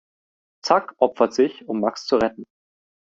[0.65, 2.43] Zack opfert sich, um Max zu retten.